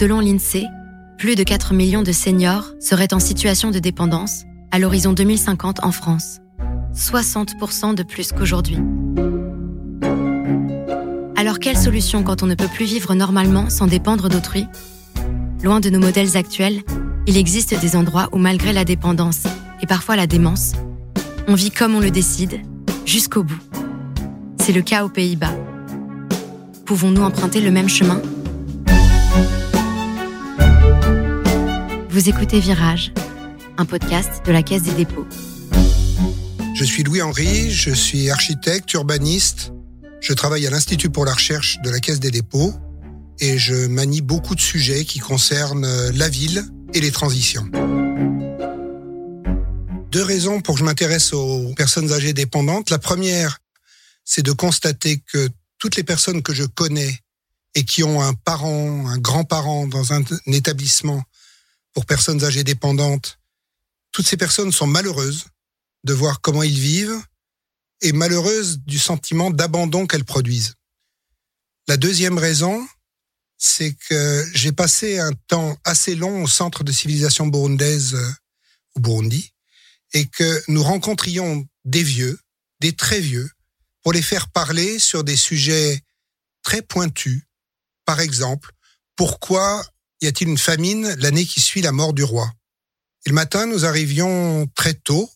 [0.00, 0.66] Selon l'INSEE,
[1.18, 5.92] plus de 4 millions de seniors seraient en situation de dépendance à l'horizon 2050 en
[5.92, 6.38] France.
[6.94, 8.78] 60% de plus qu'aujourd'hui.
[11.36, 14.64] Alors quelle solution quand on ne peut plus vivre normalement sans dépendre d'autrui?
[15.62, 16.80] Loin de nos modèles actuels,
[17.26, 19.42] il existe des endroits où malgré la dépendance
[19.82, 20.72] et parfois la démence,
[21.46, 22.62] on vit comme on le décide,
[23.04, 23.60] jusqu'au bout.
[24.62, 25.52] C'est le cas aux Pays-Bas.
[26.86, 28.22] Pouvons-nous emprunter le même chemin?
[32.12, 33.12] Vous écoutez Virage,
[33.78, 35.28] un podcast de la Caisse des dépôts.
[36.74, 39.72] Je suis Louis Henry, je suis architecte, urbaniste.
[40.20, 42.74] Je travaille à l'Institut pour la recherche de la Caisse des dépôts
[43.38, 47.70] et je manie beaucoup de sujets qui concernent la ville et les transitions.
[50.10, 52.90] Deux raisons pour que je m'intéresse aux personnes âgées dépendantes.
[52.90, 53.58] La première,
[54.24, 55.48] c'est de constater que
[55.78, 57.20] toutes les personnes que je connais
[57.74, 61.22] et qui ont un parent, un grand-parent dans un, établissement
[61.92, 63.38] pour personnes âgées dépendantes,
[64.12, 65.46] toutes ces personnes sont malheureuses
[66.04, 67.20] de voir comment ils vivent
[68.00, 70.74] et malheureuses du sentiment d'abandon qu'elles produisent.
[71.88, 72.86] La deuxième raison,
[73.58, 78.32] c'est que j'ai passé un temps assez long au centre de civilisation burundaise euh,
[78.94, 79.52] au Burundi
[80.14, 82.38] et que nous rencontrions des vieux,
[82.80, 83.50] des très vieux,
[84.02, 86.02] pour les faire parler sur des sujets
[86.62, 87.42] très pointus.
[88.06, 88.72] Par exemple,
[89.14, 89.84] pourquoi
[90.20, 92.52] y a-t-il une famine l'année qui suit la mort du roi?
[93.26, 95.30] Et le matin, nous arrivions très tôt.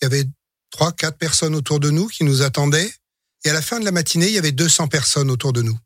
[0.00, 0.24] Il y avait
[0.70, 2.92] trois, quatre personnes autour de nous qui nous attendaient.
[3.44, 5.78] Et à la fin de la matinée, il y avait 200 personnes autour de nous.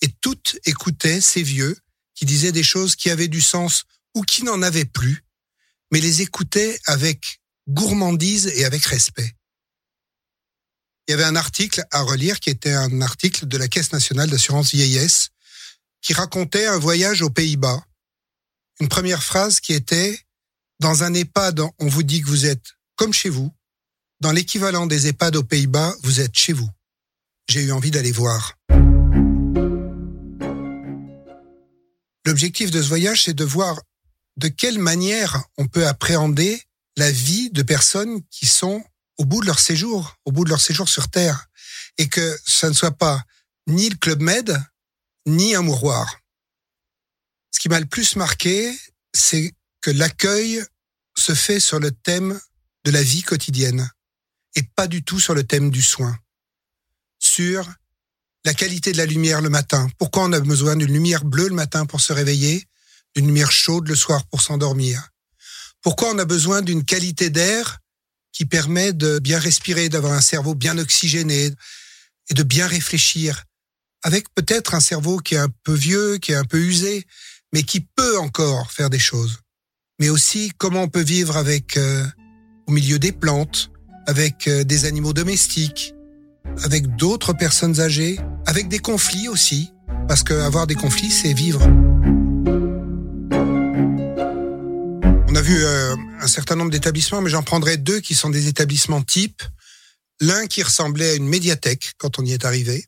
[0.00, 1.76] Et toutes écoutaient ces vieux
[2.14, 3.84] qui disaient des choses qui avaient du sens
[4.14, 5.24] ou qui n'en avaient plus,
[5.90, 9.34] mais les écoutaient avec gourmandise et avec respect.
[11.06, 14.30] Il y avait un article à relire qui était un article de la Caisse nationale
[14.30, 15.30] d'assurance vieillesse
[16.02, 17.82] qui racontait un voyage aux Pays-Bas.
[18.80, 20.18] Une première phrase qui était
[20.80, 23.54] Dans un EHPAD, on vous dit que vous êtes comme chez vous.
[24.20, 26.68] Dans l'équivalent des EHPAD aux Pays-Bas, vous êtes chez vous.
[27.48, 28.58] J'ai eu envie d'aller voir.
[32.26, 33.80] L'objectif de ce voyage, c'est de voir
[34.36, 36.60] de quelle manière on peut appréhender
[36.96, 38.82] la vie de personnes qui sont
[39.18, 41.46] au bout de leur séjour, au bout de leur séjour sur Terre,
[41.98, 43.22] et que ça ne soit pas
[43.68, 44.60] ni le Club Med,
[45.26, 46.20] ni un mouroir.
[47.50, 48.76] Ce qui m'a le plus marqué,
[49.12, 50.64] c'est que l'accueil
[51.16, 52.40] se fait sur le thème
[52.84, 53.90] de la vie quotidienne
[54.54, 56.16] et pas du tout sur le thème du soin.
[57.18, 57.70] Sur
[58.44, 59.88] la qualité de la lumière le matin.
[59.98, 62.66] Pourquoi on a besoin d'une lumière bleue le matin pour se réveiller,
[63.14, 65.10] d'une lumière chaude le soir pour s'endormir?
[65.80, 67.78] Pourquoi on a besoin d'une qualité d'air
[68.32, 71.52] qui permet de bien respirer, d'avoir un cerveau bien oxygéné
[72.28, 73.44] et de bien réfléchir?
[74.02, 77.06] Avec peut-être un cerveau qui est un peu vieux, qui est un peu usé,
[77.52, 79.40] mais qui peut encore faire des choses.
[80.00, 82.04] Mais aussi comment on peut vivre avec euh,
[82.66, 83.70] au milieu des plantes,
[84.06, 85.94] avec euh, des animaux domestiques,
[86.62, 89.70] avec d'autres personnes âgées, avec des conflits aussi,
[90.08, 91.62] parce qu'avoir des conflits, c'est vivre.
[95.28, 98.48] On a vu euh, un certain nombre d'établissements, mais j'en prendrai deux qui sont des
[98.48, 99.42] établissements types.
[100.20, 102.86] L'un qui ressemblait à une médiathèque quand on y est arrivé,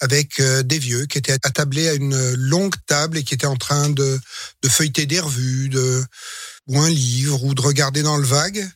[0.00, 3.56] avec euh, des vieux qui étaient attablés à une longue table et qui étaient en
[3.56, 4.18] train de,
[4.66, 6.04] feuilleter des revues, de,
[6.66, 8.68] ou un livre, ou de regarder dans le vague.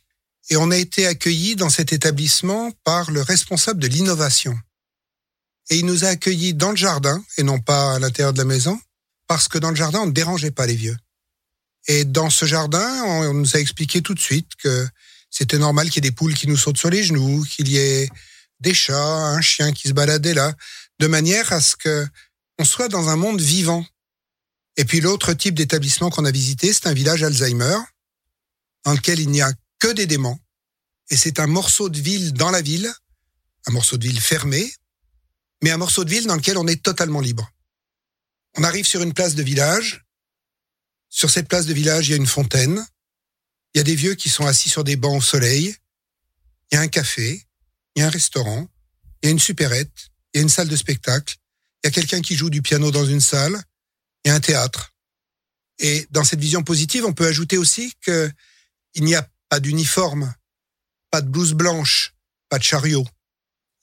[0.50, 4.58] Et on a été accueillis dans cet établissement par le responsable de l'innovation.
[5.70, 8.44] Et il nous a accueillis dans le jardin et non pas à l'intérieur de la
[8.44, 8.78] maison,
[9.26, 10.96] parce que dans le jardin, on ne dérangeait pas les vieux.
[11.86, 14.86] Et dans ce jardin, on nous a expliqué tout de suite que
[15.30, 17.78] c'était normal qu'il y ait des poules qui nous sautent sur les genoux, qu'il y
[17.78, 18.08] ait
[18.60, 20.54] des chats, un chien qui se baladait là
[20.98, 22.06] de manière à ce que
[22.58, 23.84] on soit dans un monde vivant.
[24.76, 27.78] Et puis l'autre type d'établissement qu'on a visité, c'est un village Alzheimer,
[28.84, 30.38] dans lequel il n'y a que des démons.
[31.10, 32.92] Et c'est un morceau de ville dans la ville,
[33.66, 34.72] un morceau de ville fermé,
[35.62, 37.50] mais un morceau de ville dans lequel on est totalement libre.
[38.56, 40.04] On arrive sur une place de village.
[41.08, 42.84] Sur cette place de village, il y a une fontaine.
[43.74, 45.74] Il y a des vieux qui sont assis sur des bancs au soleil.
[46.70, 47.44] Il y a un café.
[47.94, 48.68] Il y a un restaurant.
[49.22, 51.36] Il y a une supérette il y a une salle de spectacle,
[51.82, 53.62] il y a quelqu'un qui joue du piano dans une salle,
[54.24, 54.92] il y a un théâtre.
[55.78, 60.34] Et dans cette vision positive, on peut ajouter aussi qu'il n'y a pas d'uniforme,
[61.10, 62.14] pas de blouse blanche,
[62.48, 63.06] pas de chariot.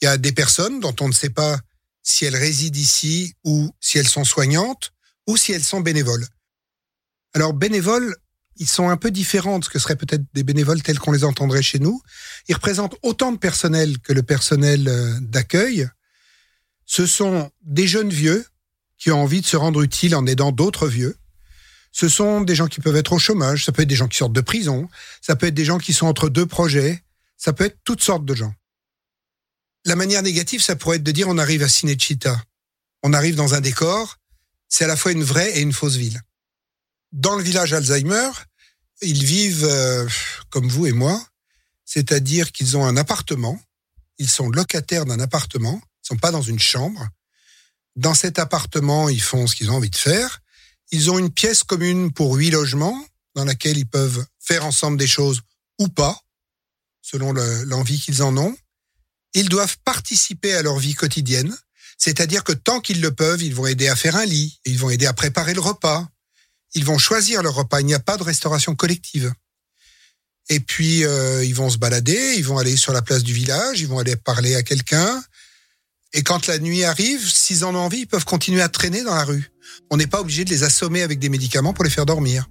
[0.01, 1.59] Il y a des personnes dont on ne sait pas
[2.03, 4.91] si elles résident ici ou si elles sont soignantes
[5.27, 6.25] ou si elles sont bénévoles.
[7.33, 8.15] Alors bénévoles,
[8.57, 11.23] ils sont un peu différents de ce que seraient peut-être des bénévoles tels qu'on les
[11.23, 12.01] entendrait chez nous.
[12.47, 15.87] Ils représentent autant de personnel que le personnel euh, d'accueil
[16.91, 18.45] ce sont des jeunes vieux
[18.97, 21.17] qui ont envie de se rendre utiles en aidant d'autres vieux.
[21.93, 24.17] Ce sont des gens qui peuvent être au chômage, ça peut être des gens qui
[24.17, 24.89] sortent de prison,
[25.21, 27.01] ça peut être des gens qui sont entre deux projets,
[27.37, 28.53] ça peut être toutes sortes de gens.
[29.85, 32.43] La manière négative, ça pourrait être de dire on arrive à Cinecittà.
[33.03, 34.17] On arrive dans un décor,
[34.67, 36.21] c'est à la fois une vraie et une fausse ville.
[37.13, 38.31] Dans le village Alzheimer,
[39.01, 40.09] ils vivent euh,
[40.49, 41.25] comme vous et moi,
[41.85, 43.61] c'est-à-dire qu'ils ont un appartement,
[44.17, 45.81] ils sont locataires d'un appartement,
[46.11, 47.07] sont pas dans une chambre.
[47.95, 50.41] Dans cet appartement, ils font ce qu'ils ont envie de faire.
[50.91, 53.01] Ils ont une pièce commune pour huit logements
[53.35, 55.41] dans laquelle ils peuvent faire ensemble des choses
[55.79, 56.19] ou pas,
[57.01, 58.55] selon l'envie qu'ils en ont.
[59.33, 61.55] Ils doivent participer à leur vie quotidienne,
[61.97, 64.89] c'est-à-dire que tant qu'ils le peuvent, ils vont aider à faire un lit, ils vont
[64.89, 66.05] aider à préparer le repas,
[66.73, 67.79] ils vont choisir leur repas.
[67.79, 69.33] Il n'y a pas de restauration collective.
[70.49, 73.79] Et puis, euh, ils vont se balader, ils vont aller sur la place du village,
[73.79, 75.23] ils vont aller parler à quelqu'un.
[76.13, 79.15] Et quand la nuit arrive, s'ils en ont envie, ils peuvent continuer à traîner dans
[79.15, 79.49] la rue.
[79.89, 82.49] On n'est pas obligé de les assommer avec des médicaments pour les faire dormir.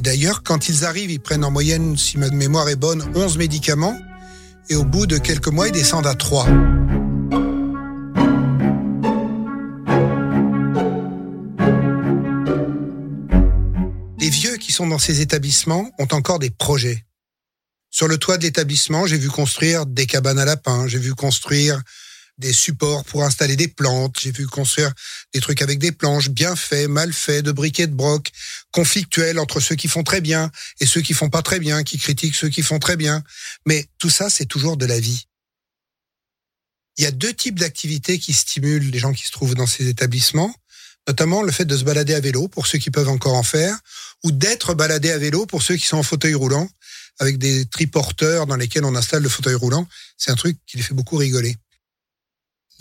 [0.00, 3.98] D'ailleurs, quand ils arrivent, ils prennent en moyenne, si ma mémoire est bonne, 11 médicaments.
[4.70, 6.46] Et au bout de quelques mois, ils descendent à 3.
[14.18, 17.04] Les vieux qui sont dans ces établissements ont encore des projets.
[17.90, 21.82] Sur le toit de l'établissement, j'ai vu construire des cabanes à lapins, j'ai vu construire
[22.42, 24.92] des supports pour installer des plantes, j'ai vu construire
[25.32, 28.30] des trucs avec des planches bien faits, mal faits, de briquets de broc,
[28.70, 30.50] conflictuels entre ceux qui font très bien
[30.80, 33.22] et ceux qui font pas très bien, qui critiquent ceux qui font très bien.
[33.64, 35.26] Mais tout ça, c'est toujours de la vie.
[36.98, 39.88] Il y a deux types d'activités qui stimulent les gens qui se trouvent dans ces
[39.88, 40.54] établissements,
[41.08, 43.78] notamment le fait de se balader à vélo pour ceux qui peuvent encore en faire,
[44.24, 46.68] ou d'être baladé à vélo pour ceux qui sont en fauteuil roulant,
[47.18, 49.86] avec des triporteurs dans lesquels on installe le fauteuil roulant.
[50.18, 51.56] C'est un truc qui les fait beaucoup rigoler.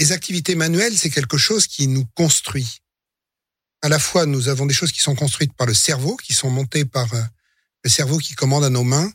[0.02, 2.80] Les activités manuelles, c'est quelque chose qui nous construit.
[3.84, 6.50] À la fois, nous avons des choses qui sont construites par le cerveau, qui sont
[6.50, 7.22] montées par euh,
[7.84, 9.14] le cerveau qui commande à nos mains,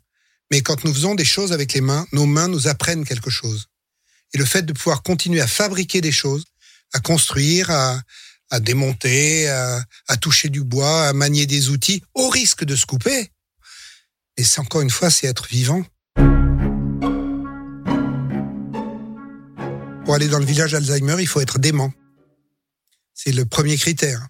[0.52, 3.66] mais quand nous faisons des choses avec les mains, nos mains nous apprennent quelque chose.
[4.32, 6.44] Et le fait de pouvoir continuer à fabriquer des choses,
[6.92, 8.00] à construire, à,
[8.50, 13.32] à démonter, à, toucher du bois, à manier des outils, au risque de se couper.
[14.36, 15.84] Et c'est encore une fois, c'est être vivant.
[20.06, 21.92] Pour aller dans le village Alzheimer, il faut être dément.
[23.12, 24.28] C'est le premier critère.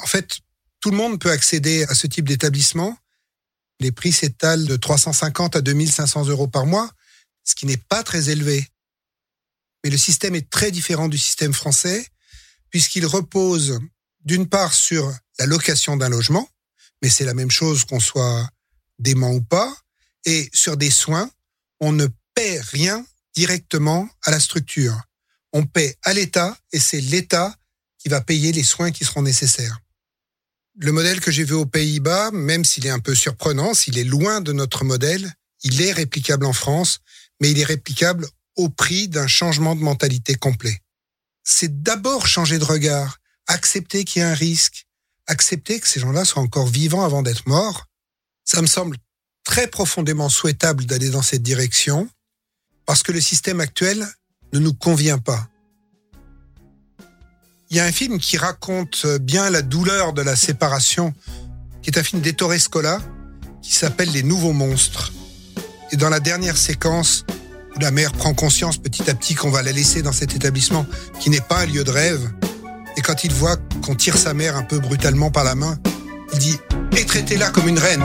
[0.00, 0.38] En fait,
[0.80, 2.96] tout le monde peut accéder à ce type d'établissement.
[3.80, 6.90] Les prix s'étalent de 350 à 2500 euros par mois,
[7.44, 8.66] ce qui n'est pas très élevé.
[9.84, 12.06] Mais le système est très différent du système français
[12.70, 13.78] puisqu'il repose
[14.24, 16.48] d'une part sur la location d'un logement,
[17.02, 18.48] mais c'est la même chose qu'on soit
[18.98, 19.76] dément ou pas,
[20.24, 21.30] et sur des soins,
[21.78, 23.04] on ne paie rien
[23.36, 25.00] directement à la structure.
[25.52, 27.54] On paie à l'État et c'est l'État
[27.98, 29.78] qui va payer les soins qui seront nécessaires.
[30.78, 34.04] Le modèle que j'ai vu aux Pays-Bas, même s'il est un peu surprenant, s'il est
[34.04, 36.98] loin de notre modèle, il est réplicable en France,
[37.40, 40.80] mais il est réplicable au prix d'un changement de mentalité complet
[41.46, 44.86] c'est d'abord changer de regard, accepter qu'il y a un risque,
[45.28, 47.86] accepter que ces gens-là soient encore vivants avant d'être morts.
[48.44, 48.96] Ça me semble
[49.44, 52.10] très profondément souhaitable d'aller dans cette direction
[52.86, 54.06] parce que le système actuel
[54.52, 55.48] ne nous convient pas.
[57.70, 61.12] Il y a un film qui raconte bien la douleur de la séparation,
[61.82, 63.00] qui est un film d'Ettore Scola,
[63.60, 65.12] qui s'appelle Les Nouveaux Monstres.
[65.90, 67.24] Et dans la dernière séquence,
[67.80, 70.86] la mère prend conscience petit à petit qu'on va la laisser dans cet établissement
[71.20, 72.30] qui n'est pas un lieu de rêve.
[72.96, 75.78] Et quand il voit qu'on tire sa mère un peu brutalement par la main,
[76.32, 76.58] il dit
[76.96, 78.04] Et traitez-la comme une reine.